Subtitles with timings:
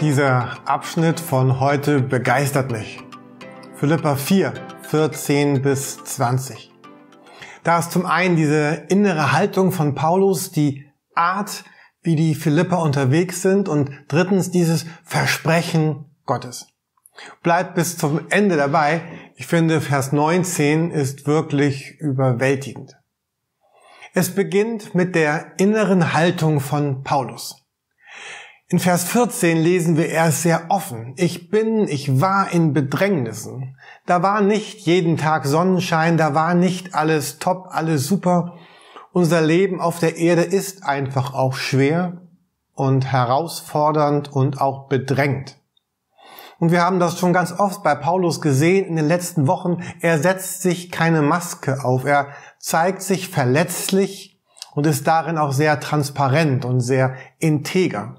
[0.00, 3.02] Dieser Abschnitt von heute begeistert mich.
[3.74, 4.54] Philippa 4,
[4.88, 6.72] 14 bis 20.
[7.64, 11.64] Da ist zum einen diese innere Haltung von Paulus, die Art,
[12.00, 16.68] wie die Philippa unterwegs sind und drittens dieses Versprechen Gottes.
[17.42, 19.02] Bleibt bis zum Ende dabei.
[19.34, 22.96] Ich finde, Vers 19 ist wirklich überwältigend.
[24.14, 27.59] Es beginnt mit der inneren Haltung von Paulus.
[28.72, 31.14] In Vers 14 lesen wir erst sehr offen.
[31.16, 33.76] Ich bin, ich war in Bedrängnissen.
[34.06, 38.54] Da war nicht jeden Tag Sonnenschein, da war nicht alles top, alles super.
[39.10, 42.18] Unser Leben auf der Erde ist einfach auch schwer
[42.72, 45.56] und herausfordernd und auch bedrängt.
[46.60, 49.82] Und wir haben das schon ganz oft bei Paulus gesehen in den letzten Wochen.
[50.00, 52.04] Er setzt sich keine Maske auf.
[52.04, 52.28] Er
[52.60, 54.40] zeigt sich verletzlich
[54.76, 58.14] und ist darin auch sehr transparent und sehr integer.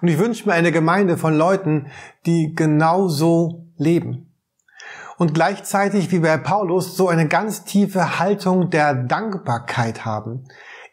[0.00, 1.86] Und ich wünsche mir eine Gemeinde von Leuten,
[2.26, 4.34] die genauso leben.
[5.16, 10.44] Und gleichzeitig wie bei Paulus so eine ganz tiefe Haltung der Dankbarkeit haben.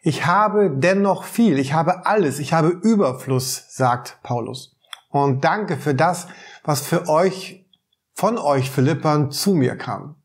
[0.02, 4.76] Ich habe dennoch viel, ich habe alles, ich habe Überfluss, sagt Paulus.
[5.10, 6.26] Und danke für das,
[6.64, 7.66] was für euch,
[8.14, 10.16] von euch Philippern zu mir kam.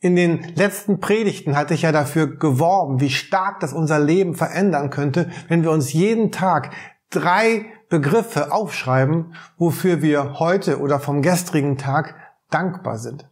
[0.00, 4.90] In den letzten Predigten hatte ich ja dafür geworben, wie stark das unser Leben verändern
[4.90, 6.72] könnte, wenn wir uns jeden Tag
[7.10, 12.16] drei Begriffe aufschreiben, wofür wir heute oder vom gestrigen Tag
[12.50, 13.28] dankbar sind.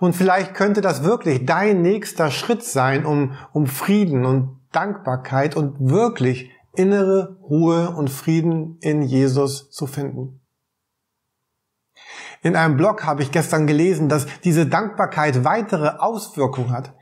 [0.00, 5.90] Und vielleicht könnte das wirklich dein nächster Schritt sein, um, um Frieden und Dankbarkeit und
[5.90, 10.40] wirklich innere Ruhe und Frieden in Jesus zu finden.
[12.42, 16.94] In einem Blog habe ich gestern gelesen, dass diese Dankbarkeit weitere Auswirkungen hat.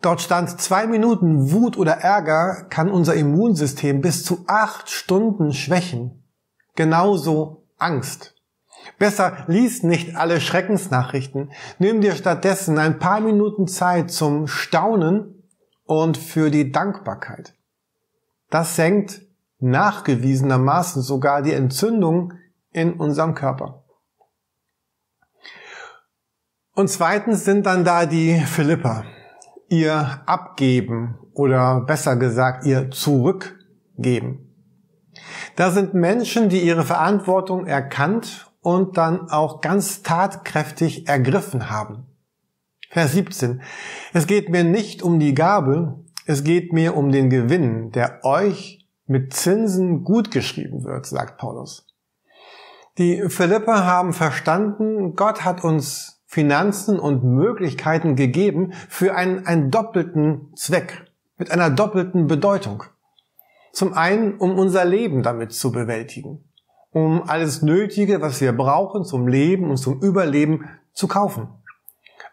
[0.00, 6.22] Dort stand, zwei Minuten Wut oder Ärger kann unser Immunsystem bis zu acht Stunden schwächen.
[6.76, 8.36] Genauso Angst.
[8.98, 11.50] Besser lies nicht alle Schreckensnachrichten.
[11.78, 15.42] Nimm dir stattdessen ein paar Minuten Zeit zum Staunen
[15.84, 17.54] und für die Dankbarkeit.
[18.50, 19.22] Das senkt
[19.58, 22.34] nachgewiesenermaßen sogar die Entzündung
[22.70, 23.82] in unserem Körper.
[26.74, 29.04] Und zweitens sind dann da die Philippa
[29.68, 34.48] ihr abgeben oder besser gesagt ihr zurückgeben.
[35.56, 42.06] Da sind Menschen, die ihre Verantwortung erkannt und dann auch ganz tatkräftig ergriffen haben.
[42.90, 43.62] Vers 17.
[44.12, 48.86] Es geht mir nicht um die Gabe, es geht mir um den Gewinn, der euch
[49.06, 51.86] mit Zinsen gut geschrieben wird, sagt Paulus.
[52.98, 60.52] Die Philipper haben verstanden, Gott hat uns Finanzen und Möglichkeiten gegeben für einen, einen doppelten
[60.56, 61.06] Zweck,
[61.38, 62.84] mit einer doppelten Bedeutung.
[63.72, 66.44] Zum einen, um unser Leben damit zu bewältigen,
[66.92, 71.48] um alles Nötige, was wir brauchen zum Leben und zum Überleben zu kaufen.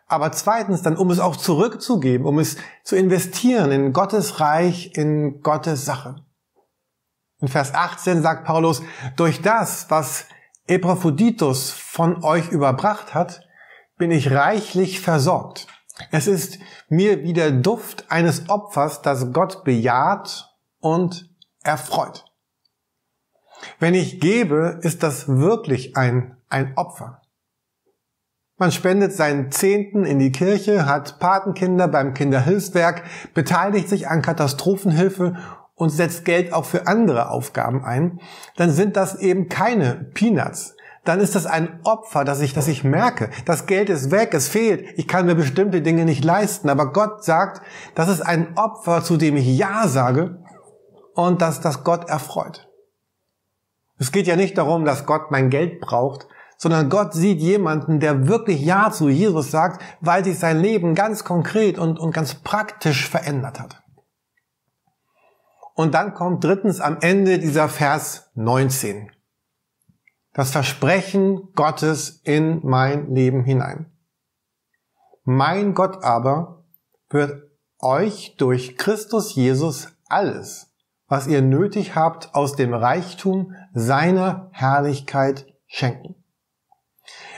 [0.08, 5.42] Aber zweitens dann, um es auch zurückzugeben, um es zu investieren in Gottes Reich, in
[5.42, 6.18] Gottes Sache.
[7.40, 8.82] In Vers 18 sagt Paulus,
[9.16, 10.26] durch das, was
[10.68, 13.45] Epaphroditus von euch überbracht hat,
[13.98, 15.68] bin ich reichlich versorgt.
[16.12, 21.30] Es ist mir wie der Duft eines Opfers, das Gott bejaht und
[21.64, 22.26] erfreut.
[23.80, 27.22] Wenn ich gebe, ist das wirklich ein, ein Opfer.
[28.58, 35.36] Man spendet seinen Zehnten in die Kirche, hat Patenkinder beim Kinderhilfswerk, beteiligt sich an Katastrophenhilfe
[35.74, 38.22] und setzt Geld auch für andere Aufgaben ein,
[38.56, 40.75] dann sind das eben keine Peanuts
[41.06, 44.48] dann ist das ein Opfer, dass ich, dass ich merke, das Geld ist weg, es
[44.48, 46.68] fehlt, ich kann mir bestimmte Dinge nicht leisten.
[46.68, 47.62] Aber Gott sagt,
[47.94, 50.44] das ist ein Opfer, zu dem ich Ja sage
[51.14, 52.68] und dass das Gott erfreut.
[53.98, 56.28] Es geht ja nicht darum, dass Gott mein Geld braucht,
[56.58, 61.24] sondern Gott sieht jemanden, der wirklich Ja zu Jesus sagt, weil sich sein Leben ganz
[61.24, 63.84] konkret und, und ganz praktisch verändert hat.
[65.76, 69.12] Und dann kommt drittens am Ende dieser Vers 19
[70.36, 73.88] das Versprechen Gottes in mein Leben hinein.
[75.24, 76.66] Mein Gott aber
[77.10, 77.42] wird
[77.80, 80.74] euch durch Christus Jesus alles,
[81.08, 86.16] was ihr nötig habt, aus dem Reichtum seiner Herrlichkeit schenken.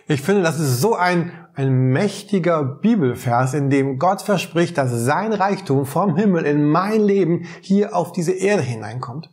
[0.07, 5.33] Ich finde, das ist so ein, ein mächtiger Bibelvers, in dem Gott verspricht, dass sein
[5.33, 9.29] Reichtum vom Himmel in mein Leben hier auf diese Erde hineinkommt.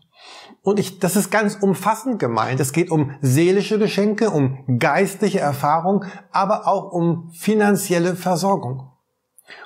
[0.64, 2.58] Und ich, das ist ganz umfassend gemeint.
[2.58, 8.90] Es geht um seelische Geschenke, um geistliche Erfahrung, aber auch um finanzielle Versorgung.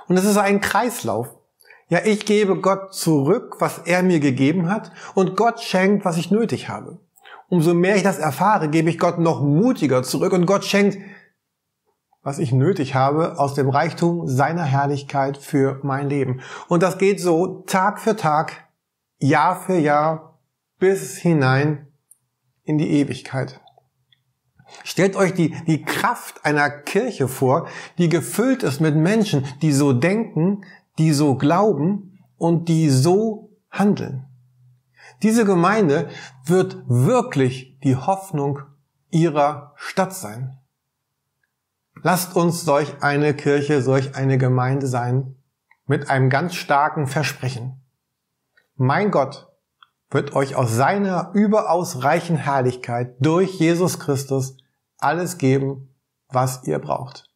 [0.08, 1.28] Und es ist ein Kreislauf.
[1.88, 6.32] Ja, ich gebe Gott zurück, was er mir gegeben hat, und Gott schenkt, was ich
[6.32, 6.98] nötig habe.
[7.48, 10.98] Umso mehr ich das erfahre, gebe ich Gott noch mutiger zurück und Gott schenkt,
[12.22, 16.40] was ich nötig habe, aus dem Reichtum seiner Herrlichkeit für mein Leben.
[16.66, 18.68] Und das geht so Tag für Tag,
[19.18, 20.37] Jahr für Jahr,
[20.78, 21.86] bis hinein
[22.64, 23.60] in die Ewigkeit.
[24.84, 29.92] Stellt euch die, die Kraft einer Kirche vor, die gefüllt ist mit Menschen, die so
[29.92, 30.64] denken,
[30.98, 34.26] die so glauben und die so handeln.
[35.22, 36.08] Diese Gemeinde
[36.44, 38.60] wird wirklich die Hoffnung
[39.10, 40.58] ihrer Stadt sein.
[42.02, 45.36] Lasst uns solch eine Kirche, solch eine Gemeinde sein,
[45.86, 47.82] mit einem ganz starken Versprechen.
[48.76, 49.47] Mein Gott
[50.10, 54.56] wird euch aus seiner überaus reichen Herrlichkeit durch Jesus Christus
[54.98, 55.94] alles geben,
[56.28, 57.30] was ihr braucht.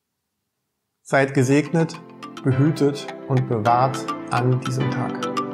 [1.02, 2.00] Seid gesegnet,
[2.42, 5.51] behütet und bewahrt an diesem Tag.